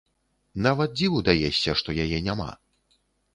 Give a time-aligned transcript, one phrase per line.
[0.67, 2.49] Нават дзіву даешся, што яе няма.